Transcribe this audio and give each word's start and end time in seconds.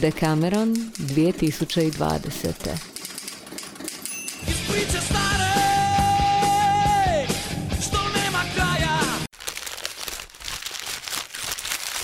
Decameron 0.00 0.74
2020. 0.98 2.78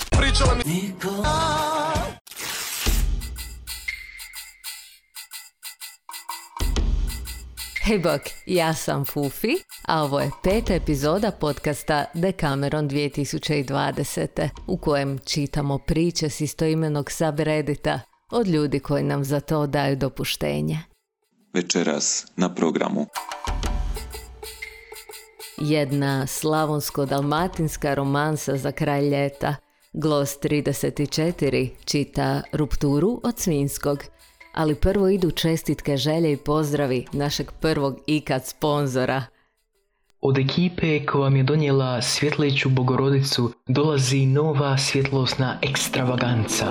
Priče 0.09 0.43
Hej 7.85 7.99
bok, 7.99 8.21
ja 8.45 8.73
sam 8.73 9.05
Fufi, 9.05 9.55
a 9.87 10.03
ovo 10.03 10.19
je 10.19 10.31
peta 10.43 10.73
epizoda 10.73 11.31
podcasta 11.31 12.05
Decameron 12.13 12.89
2020. 12.89 14.49
u 14.67 14.77
kojem 14.77 15.19
čitamo 15.25 15.77
priče 15.77 16.29
s 16.29 16.41
istoimenog 16.41 17.11
subreddita 17.11 17.99
od 18.31 18.47
ljudi 18.47 18.79
koji 18.79 19.03
nam 19.03 19.23
za 19.23 19.39
to 19.39 19.67
daju 19.67 19.95
dopuštenje. 19.95 20.79
Večeras 21.53 22.25
na 22.35 22.55
programu 22.55 23.05
Jedna 25.57 26.27
slavonsko-dalmatinska 26.27 27.93
romansa 27.93 28.57
za 28.57 28.71
kraj 28.71 29.09
ljeta. 29.09 29.55
Glos 29.93 30.37
34 30.39 31.69
čita 31.85 32.41
Rupturu 32.51 33.21
od 33.23 33.39
Svinskog, 33.39 34.03
ali 34.53 34.75
prvo 34.75 35.09
idu 35.09 35.31
čestitke 35.31 35.97
želje 35.97 36.31
i 36.31 36.37
pozdravi 36.37 37.05
našeg 37.13 37.51
prvog 37.59 37.99
ikad 38.07 38.45
sponzora. 38.45 39.23
Od 40.21 40.37
ekipe 40.37 41.05
koja 41.05 41.21
vam 41.21 41.35
je 41.35 41.43
donijela 41.43 42.01
svjetleću 42.01 42.69
bogorodicu 42.69 43.51
dolazi 43.67 44.25
nova 44.25 44.77
svjetlosna 44.77 45.59
ekstravaganca. 45.61 46.65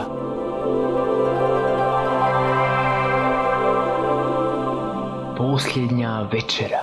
Posljednja 5.38 6.28
večera. 6.32 6.82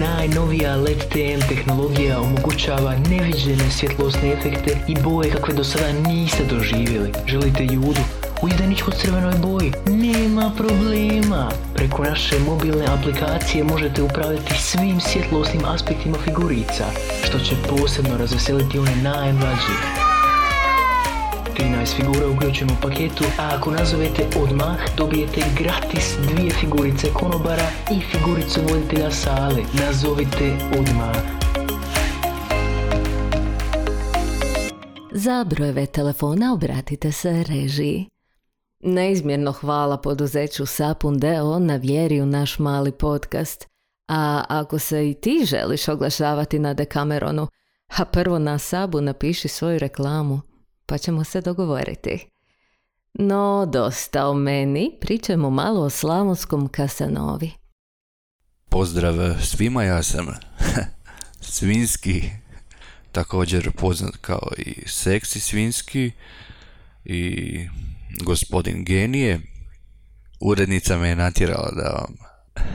Najnovija 0.00 0.76
LED 0.76 0.98
TM 0.98 1.48
tehnologija 1.48 2.20
omogućava 2.20 2.94
neviđene 3.10 3.70
svjetlosne 3.70 4.32
efekte 4.32 4.78
i 4.88 4.94
boje 5.04 5.30
kakve 5.30 5.54
do 5.54 5.64
sada 5.64 5.92
niste 6.08 6.44
doživjeli. 6.44 7.12
Želite 7.26 7.64
judu 7.64 8.00
u 8.42 8.48
izdaničko-crvenoj 8.48 9.34
boji? 9.42 9.72
Nema 9.86 10.52
problema! 10.56 11.50
Preko 11.74 12.04
naše 12.04 12.38
mobilne 12.38 12.84
aplikacije 12.86 13.64
možete 13.64 14.02
upravljati 14.02 14.54
svim 14.58 15.00
svjetlosnim 15.00 15.62
aspektima 15.64 16.16
figurica, 16.24 16.84
što 17.24 17.38
će 17.38 17.54
posebno 17.68 18.16
razveseliti 18.16 18.78
one 18.78 18.96
najmlađe. 19.02 19.76
13 21.58 21.96
figura 21.96 22.28
uključeno 22.28 22.72
u 22.72 22.82
paketu, 22.82 23.24
a 23.38 23.50
ako 23.56 23.70
nazovete 23.70 24.26
odmah 24.42 24.76
dobijete 24.96 25.40
gratis 25.58 26.14
dvije 26.28 26.50
figurice 26.50 27.06
konobara 27.14 27.66
i 27.90 28.00
figuricu 28.00 28.60
voditelja 28.68 29.10
sale. 29.10 29.62
Nazovite 29.86 30.56
odmah. 30.78 31.16
Za 35.12 35.44
brojeve 35.44 35.86
telefona 35.86 36.52
obratite 36.52 37.12
se 37.12 37.44
režiji. 37.48 38.15
Neizmjerno 38.80 39.52
hvala 39.52 39.96
poduzeću 39.96 40.66
Sapun 40.66 41.18
Deo 41.18 41.58
na 41.58 41.76
vjeri 41.76 42.20
u 42.20 42.26
naš 42.26 42.58
mali 42.58 42.92
podcast. 42.92 43.66
A 44.08 44.44
ako 44.48 44.78
se 44.78 45.10
i 45.10 45.14
ti 45.14 45.44
želiš 45.44 45.88
oglašavati 45.88 46.58
na 46.58 46.74
Dekameronu, 46.74 47.48
a 47.96 48.04
prvo 48.04 48.38
na 48.38 48.58
Sabu 48.58 49.00
napiši 49.00 49.48
svoju 49.48 49.78
reklamu, 49.78 50.40
pa 50.86 50.98
ćemo 50.98 51.24
se 51.24 51.40
dogovoriti. 51.40 52.30
No, 53.14 53.66
dosta 53.72 54.28
o 54.28 54.34
meni, 54.34 54.98
pričamo 55.00 55.50
malo 55.50 55.80
o 55.80 55.90
slavonskom 55.90 56.68
Kasanovi. 56.68 57.50
Pozdrav 58.68 59.14
svima, 59.40 59.84
ja 59.84 60.02
sam 60.02 60.26
Svinski, 61.40 62.22
također 63.12 63.70
poznat 63.72 64.16
kao 64.20 64.48
i 64.58 64.88
Seksi 64.88 65.40
Svinski 65.40 66.10
i 67.04 67.60
gospodin 68.24 68.84
Genije. 68.84 69.40
Urednica 70.40 70.98
me 70.98 71.08
je 71.08 71.16
natjerala 71.16 71.70
da 71.70 71.88
vam 71.88 72.14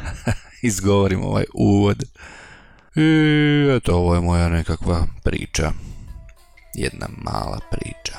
izgovorim 0.62 1.24
ovaj 1.24 1.46
uvod. 1.54 2.04
I 2.96 3.76
eto, 3.78 3.96
ovo 3.96 4.16
je 4.16 4.22
moja 4.22 4.50
nekakva 4.50 5.08
priča. 5.24 5.72
Jedna 6.74 7.08
mala 7.18 7.60
priča. 7.72 8.14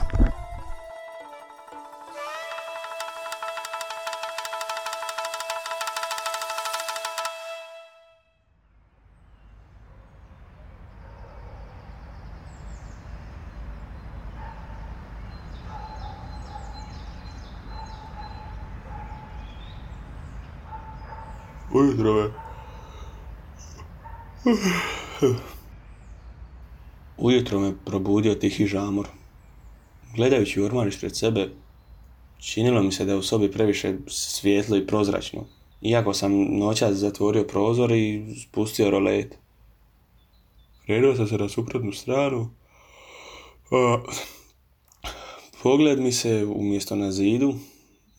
Ujutro 21.74 22.14
me. 22.14 22.30
Ujutro 27.18 27.60
me 27.60 27.74
probudio 27.84 28.34
tihi 28.34 28.66
žamor. 28.66 29.08
Gledajući 30.16 30.60
u 30.60 30.64
ormar 30.64 30.88
ispred 30.88 31.16
sebe, 31.16 31.48
činilo 32.38 32.82
mi 32.82 32.92
se 32.92 33.04
da 33.04 33.12
je 33.12 33.18
u 33.18 33.22
sobi 33.22 33.52
previše 33.52 33.94
svijetlo 34.06 34.76
i 34.76 34.86
prozračno. 34.86 35.44
Iako 35.82 36.14
sam 36.14 36.58
noćas 36.58 36.94
zatvorio 36.94 37.44
prozor 37.44 37.92
i 37.92 38.34
spustio 38.42 38.90
rolet. 38.90 39.38
Krenuo 40.86 41.16
sam 41.16 41.26
se 41.26 41.38
na 41.38 41.48
suprotnu 41.48 41.92
stranu. 41.92 42.50
A, 43.70 44.02
pogled 45.62 46.00
mi 46.00 46.12
se 46.12 46.46
umjesto 46.54 46.96
na 46.96 47.12
zidu 47.12 47.54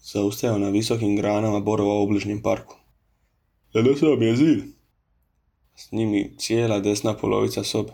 zaustavio 0.04 0.58
na 0.58 0.70
visokim 0.70 1.16
granama 1.16 1.60
borova 1.60 1.94
u 1.94 2.04
obližnjem 2.04 2.42
parku. 2.42 2.83
Zadesao 3.74 4.16
mi 4.16 4.26
je 4.26 4.36
zid. 4.36 4.64
S 5.76 5.92
njimi 5.92 6.34
cijela 6.38 6.80
desna 6.80 7.14
polovica 7.18 7.64
sobe. 7.64 7.92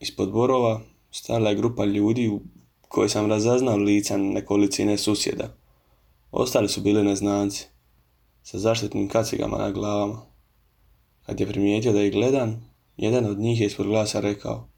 Ispod 0.00 0.32
borova 0.32 0.80
stala 1.10 1.50
je 1.50 1.56
grupa 1.56 1.84
ljudi 1.84 2.28
u 2.28 2.40
kojoj 2.88 3.08
sam 3.08 3.30
razaznao 3.30 3.76
lica 3.76 4.16
nekolicine 4.16 4.98
susjeda. 4.98 5.56
Ostali 6.30 6.68
su 6.68 6.80
bili 6.80 7.04
neznanci, 7.04 7.66
sa 8.42 8.58
zaštitnim 8.58 9.08
kacigama 9.08 9.58
na 9.58 9.70
glavama. 9.70 10.22
Kad 11.26 11.40
je 11.40 11.46
primijetio 11.46 11.92
da 11.92 12.02
ih 12.02 12.12
gledam, 12.12 12.70
jedan 12.96 13.26
od 13.26 13.38
njih 13.38 13.60
je 13.60 13.66
ispod 13.66 13.86
glasa 13.86 14.20
rekao 14.20 14.68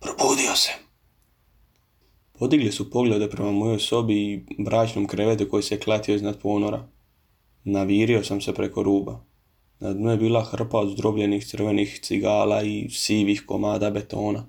Probudio 0.00 0.56
se! 0.56 0.70
Podigli 2.38 2.72
su 2.72 2.90
poglede 2.90 3.30
prema 3.30 3.50
mojoj 3.52 3.78
sobi 3.78 4.32
i 4.32 4.44
bračnom 4.58 5.06
krevetu 5.06 5.48
koji 5.50 5.62
se 5.62 5.80
klatio 5.80 6.14
iznad 6.14 6.40
ponora. 6.40 6.88
Navirio 7.64 8.24
sam 8.24 8.40
se 8.40 8.54
preko 8.54 8.82
ruba. 8.82 9.27
Na 9.80 9.92
dnu 9.92 10.10
je 10.10 10.16
bila 10.16 10.44
hrpa 10.44 10.78
od 10.78 10.90
zdrobljenih 10.90 11.46
crvenih 11.46 12.00
cigala 12.02 12.62
i 12.62 12.88
sivih 12.90 13.42
komada 13.46 13.90
betona, 13.90 14.46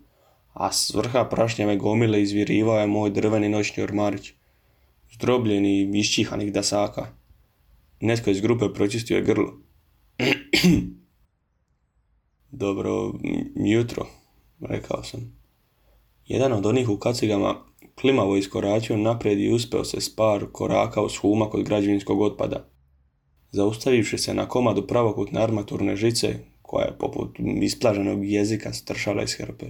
a 0.54 0.72
s 0.72 0.94
vrha 0.94 1.30
prašnjave 1.30 1.78
gomile 1.78 2.22
izvirivao 2.22 2.80
je 2.80 2.88
moj 2.88 3.10
drveni 3.10 3.50
noćni 3.50 3.84
ormarić, 3.84 4.32
zdrobljen 5.14 5.66
i 5.66 6.00
iščihanih 6.00 6.54
dasaka. 6.54 7.14
Netko 8.02 8.30
iz 8.30 8.42
grupe 8.42 8.74
pročistio 8.74 9.18
je 9.18 9.24
grlo. 9.24 9.54
Dobro 12.64 13.14
jutro, 13.56 14.08
rekao 14.62 15.04
sam. 15.04 15.40
Jedan 16.26 16.54
od 16.54 16.66
onih 16.66 16.90
u 16.90 16.98
kacigama 16.98 17.56
klimavo 17.96 18.38
iskoračio 18.38 18.98
naprijed 18.98 19.40
i 19.40 19.52
uspeo 19.52 19.84
se 19.84 20.02
s 20.02 20.16
par 20.16 20.46
koraka 20.52 21.02
uz 21.02 21.18
huma 21.18 21.50
kod 21.50 21.64
građevinskog 21.64 22.22
otpada 22.22 22.70
zaustavivši 23.52 24.18
se 24.18 24.34
na 24.34 24.48
komadu 24.48 24.88
pravokutne 24.88 25.42
armaturne 25.44 25.96
žice, 25.96 26.36
koja 26.62 26.86
je 26.86 26.98
poput 27.00 27.40
isplaženog 27.62 28.26
jezika 28.26 28.74
stršala 28.74 29.24
iz 29.24 29.34
hrpe. 29.34 29.66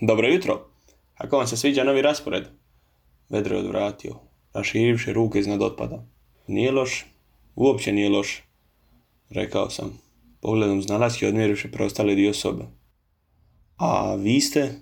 Dobro 0.00 0.28
jutro! 0.28 0.66
Kako 1.14 1.36
vam 1.36 1.46
se 1.46 1.56
sviđa 1.56 1.84
novi 1.84 2.02
raspored? 2.02 2.44
Vedro 3.28 3.56
je 3.56 3.60
odvratio, 3.60 4.14
raširivši 4.52 5.12
ruke 5.12 5.38
iznad 5.38 5.62
otpada. 5.62 6.06
Nije 6.46 6.72
loš, 6.72 7.06
uopće 7.56 7.92
nije 7.92 8.08
loš, 8.08 8.42
rekao 9.30 9.70
sam, 9.70 9.98
pogledom 10.40 10.82
znalački 10.82 11.26
odmjerivši 11.26 11.70
preostali 11.70 12.14
dio 12.14 12.34
sobe. 12.34 12.64
A 13.76 14.14
vi 14.14 14.40
ste? 14.40 14.74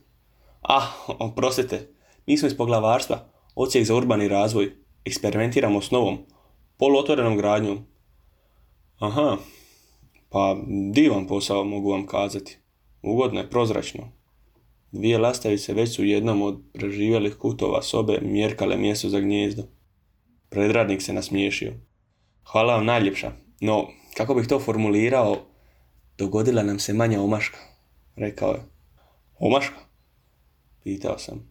Ah, 0.63 0.87
oprostite, 1.09 1.89
mi 2.27 2.39
smo 2.39 2.49
iz 2.49 2.57
poglavarstva, 2.57 3.29
ocijek 3.55 3.85
za 3.85 3.95
urbani 3.95 4.29
razvoj, 4.29 4.73
eksperimentiramo 5.05 5.81
s 5.81 5.91
novom, 5.91 6.19
poluotvorenom 6.77 7.37
gradnjom, 7.37 7.87
Aha, 8.99 9.37
pa 10.29 10.57
divan 10.93 11.27
posao 11.27 11.65
mogu 11.65 11.91
vam 11.91 12.07
kazati. 12.07 12.59
Ugodno 13.03 13.41
je, 13.41 13.51
prozračno. 13.51 14.13
Dvije 14.93 15.19
lastavice 15.19 15.75
već 15.75 15.97
su 15.97 16.05
jednom 16.05 16.43
od 16.43 16.61
preživjelih 16.73 17.35
kutova 17.35 17.83
sobe 17.83 18.19
mjerkale 18.23 18.77
mjesto 18.77 19.09
za 19.09 19.21
gnjezdo. 19.21 19.63
Predradnik 20.49 21.03
se 21.03 21.13
nasmiješio. 21.13 21.73
Hvala 22.45 22.77
vam 22.77 22.85
najljepša, 22.85 23.33
no 23.61 23.89
kako 24.17 24.35
bih 24.35 24.49
to 24.49 24.61
formulirao, 24.61 25.37
dogodila 26.19 26.63
nam 26.63 26.79
se 26.79 26.93
manja 26.93 27.23
omaška, 27.23 27.59
rekao 28.17 28.51
je. 28.51 28.61
Omaška? 29.39 29.77
Pitao 30.83 31.19
sam. 31.19 31.51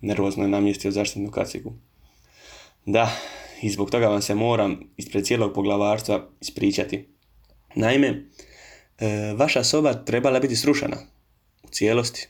Nervozno 0.00 0.44
je 0.44 0.48
namjestio 0.48 0.90
zaštitnu 0.90 1.30
kacigu. 1.30 1.72
Da, 2.86 3.10
i 3.62 3.70
zbog 3.70 3.90
toga 3.90 4.08
vam 4.08 4.22
se 4.22 4.34
moram 4.34 4.80
ispred 4.96 5.24
cijelog 5.24 5.54
poglavarstva 5.54 6.28
ispričati. 6.40 7.08
Naime, 7.74 8.28
e, 8.98 9.34
vaša 9.36 9.64
soba 9.64 9.94
trebala 9.94 10.40
biti 10.40 10.56
srušena. 10.56 10.96
U 11.62 11.68
cijelosti. 11.68 12.28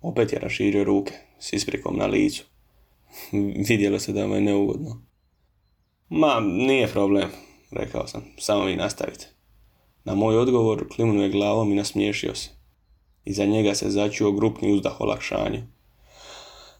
Opet 0.00 0.32
je 0.32 0.38
raširio 0.38 0.84
ruke 0.84 1.12
s 1.38 1.52
isprikom 1.52 1.96
na 1.96 2.06
licu. 2.06 2.44
Vidjelo 3.68 3.98
se 3.98 4.12
da 4.12 4.26
mu 4.26 4.34
je 4.34 4.40
neugodno. 4.40 5.02
Ma, 6.08 6.40
nije 6.40 6.88
problem, 6.88 7.30
rekao 7.70 8.06
sam. 8.06 8.24
Samo 8.38 8.64
vi 8.64 8.76
nastavite. 8.76 9.28
Na 10.04 10.14
moj 10.14 10.38
odgovor 10.38 10.88
klimnuo 10.88 11.22
je 11.22 11.30
glavom 11.30 11.72
i 11.72 11.74
nasmiješio 11.74 12.34
se. 12.34 12.50
Iza 13.24 13.44
njega 13.44 13.74
se 13.74 13.90
začuo 13.90 14.32
grupni 14.32 14.72
uzdah 14.72 15.00
olakšanja. 15.00 15.62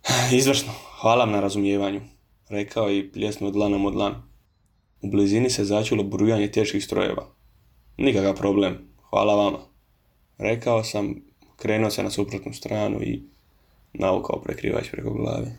Izvršno, 0.38 0.72
hvala 1.00 1.24
vam 1.24 1.32
na 1.32 1.40
razumijevanju, 1.40 2.00
rekao 2.52 2.90
i 2.90 3.12
pljesnuo 3.12 3.50
dlanom 3.50 3.86
od 3.86 3.92
dlan. 3.92 4.22
U 5.02 5.10
blizini 5.10 5.50
se 5.50 5.64
začulo 5.64 6.02
brujanje 6.02 6.50
teških 6.50 6.84
strojeva. 6.84 7.26
Nikakav 7.96 8.36
problem, 8.36 8.78
hvala 9.10 9.34
vama. 9.34 9.58
Rekao 10.38 10.84
sam, 10.84 11.14
krenuo 11.56 11.90
se 11.90 12.02
na 12.02 12.10
suprotnu 12.10 12.52
stranu 12.52 13.02
i 13.02 13.22
naukao 13.92 14.42
prekrivač 14.42 14.90
preko 14.90 15.10
glave. 15.10 15.58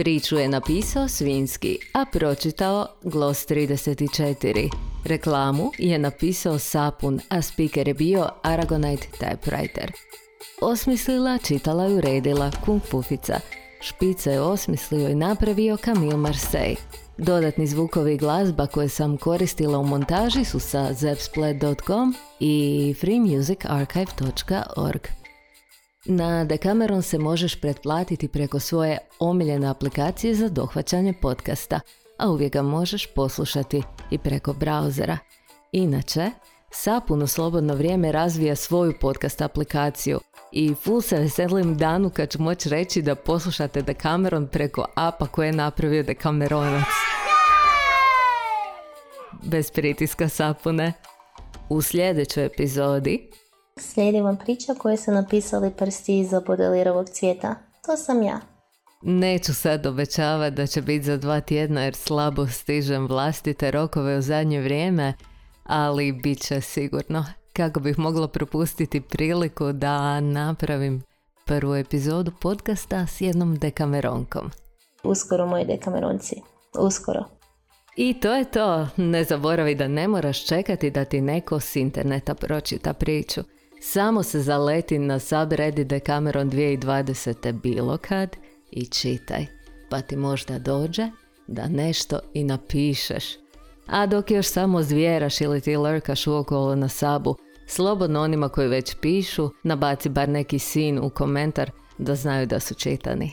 Priču 0.00 0.36
je 0.36 0.48
napisao 0.48 1.08
Svinski, 1.08 1.78
a 1.92 2.04
pročitao 2.12 2.86
Gloss 3.02 3.48
34. 3.48 4.70
Reklamu 5.04 5.70
je 5.78 5.98
napisao 5.98 6.58
Sapun, 6.58 7.20
a 7.28 7.42
speaker 7.42 7.88
je 7.88 7.94
bio 7.94 8.28
Aragonite 8.42 9.08
typewriter. 9.20 9.90
Osmislila, 10.60 11.38
čitala 11.38 11.88
i 11.88 11.94
uredila 11.94 12.50
Kung 12.64 12.80
Pufica. 12.90 13.40
Špica 13.80 14.30
je 14.30 14.40
osmislio 14.40 15.08
i 15.08 15.14
napravio 15.14 15.76
Camille 15.76 16.16
Marseille. 16.16 16.76
Dodatni 17.18 17.66
zvukovi 17.66 18.16
glazba 18.16 18.66
koje 18.66 18.88
sam 18.88 19.16
koristila 19.16 19.78
u 19.78 19.86
montaži 19.86 20.44
su 20.44 20.60
sa 20.60 20.92
zepsplat.com 20.92 22.14
i 22.40 22.94
freemusicarchive.org. 23.00 25.19
Na 26.04 26.44
Decameron 26.44 27.02
se 27.02 27.18
možeš 27.18 27.60
pretplatiti 27.60 28.28
preko 28.28 28.60
svoje 28.60 28.98
omiljene 29.18 29.68
aplikacije 29.68 30.34
za 30.34 30.48
dohvaćanje 30.48 31.14
podcasta, 31.22 31.80
a 32.18 32.30
uvijek 32.30 32.52
ga 32.52 32.62
možeš 32.62 33.06
poslušati 33.06 33.82
i 34.10 34.18
preko 34.18 34.52
brauzera. 34.52 35.18
Inače, 35.72 36.30
Sapun 36.72 37.22
u 37.22 37.26
slobodno 37.26 37.74
vrijeme 37.74 38.12
razvija 38.12 38.56
svoju 38.56 38.94
podcast 39.00 39.40
aplikaciju 39.40 40.20
i 40.52 40.74
full 40.74 41.00
se 41.00 41.18
veselim 41.18 41.76
danu 41.76 42.10
kad 42.10 42.30
ću 42.30 42.42
moći 42.42 42.68
reći 42.68 43.02
da 43.02 43.14
poslušate 43.14 43.82
Decameron 43.82 44.46
preko 44.46 44.86
apa 44.94 45.26
koje 45.26 45.46
je 45.46 45.52
napravio 45.52 46.02
Decameronac. 46.02 46.86
Bez 49.42 49.70
pritiska 49.70 50.28
Sapune. 50.28 50.92
U 51.68 51.82
sljedećoj 51.82 52.44
epizodi 52.44 53.30
Slijedi 53.80 54.20
vam 54.20 54.36
priča 54.36 54.74
koju 54.74 54.96
su 54.96 55.10
napisali 55.10 55.70
prsti 55.70 56.18
iza 56.18 56.40
bodelirovog 56.40 57.08
cvijeta. 57.08 57.54
To 57.86 57.96
sam 57.96 58.22
ja. 58.22 58.40
Neću 59.02 59.54
sad 59.54 59.86
obećavati 59.86 60.56
da 60.56 60.66
će 60.66 60.82
biti 60.82 61.04
za 61.04 61.16
dva 61.16 61.40
tjedna 61.40 61.82
jer 61.82 61.94
slabo 61.94 62.46
stižem 62.46 63.06
vlastite 63.06 63.70
rokove 63.70 64.18
u 64.18 64.20
zadnje 64.22 64.60
vrijeme, 64.60 65.14
ali 65.64 66.12
bit 66.12 66.40
će 66.40 66.60
sigurno. 66.60 67.24
Kako 67.52 67.80
bih 67.80 67.98
mogla 67.98 68.28
propustiti 68.28 69.00
priliku 69.00 69.72
da 69.72 70.20
napravim 70.20 71.02
prvu 71.46 71.74
epizodu 71.74 72.32
podcasta 72.40 73.06
s 73.06 73.20
jednom 73.20 73.58
dekameronkom. 73.58 74.50
Uskoro 75.04 75.46
moji 75.46 75.64
dekameronci. 75.64 76.36
Uskoro. 76.78 77.24
I 77.96 78.20
to 78.20 78.34
je 78.34 78.44
to. 78.44 78.88
Ne 78.96 79.24
zaboravi 79.24 79.74
da 79.74 79.88
ne 79.88 80.08
moraš 80.08 80.46
čekati 80.46 80.90
da 80.90 81.04
ti 81.04 81.20
neko 81.20 81.60
s 81.60 81.76
interneta 81.76 82.34
pročita 82.34 82.92
priču. 82.92 83.40
Samo 83.82 84.22
se 84.22 84.40
zaleti 84.40 84.98
na 84.98 85.18
subreddit 85.18 85.86
Decameron 85.86 86.50
2020. 86.50 87.52
bilo 87.52 87.96
kad 87.96 88.36
i 88.70 88.86
čitaj, 88.86 89.46
pa 89.90 90.00
ti 90.00 90.16
možda 90.16 90.58
dođe 90.58 91.08
da 91.46 91.68
nešto 91.68 92.20
i 92.34 92.44
napišeš. 92.44 93.24
A 93.86 94.06
dok 94.06 94.30
još 94.30 94.46
samo 94.46 94.82
zvjeraš 94.82 95.40
ili 95.40 95.60
ti 95.60 95.76
lurkaš 95.76 96.26
uokolo 96.26 96.74
na 96.74 96.88
sabu, 96.88 97.36
slobodno 97.66 98.22
onima 98.22 98.48
koji 98.48 98.68
već 98.68 98.94
pišu, 99.00 99.50
nabaci 99.62 100.08
bar 100.08 100.28
neki 100.28 100.58
sin 100.58 100.98
u 100.98 101.10
komentar 101.10 101.70
da 101.98 102.14
znaju 102.14 102.46
da 102.46 102.60
su 102.60 102.74
čitani. 102.74 103.32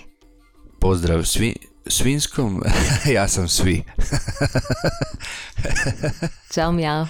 Pozdrav 0.79 1.23
svi, 1.23 1.55
svinskom, 1.87 2.63
ja 3.15 3.27
sam 3.27 3.47
svi. 3.47 3.83
Ćao 6.53 6.71
mjau. 6.71 7.05